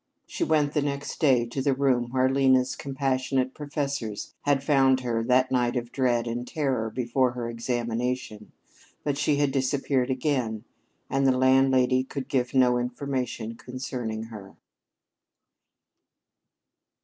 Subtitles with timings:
[0.25, 5.23] She went the next day to the room where Lena's compassionate professors had found her
[5.23, 8.51] that night of dread and terror before her examination.
[9.03, 10.63] But she had disappeared again,
[11.07, 14.55] and the landlady could give no information concerning her.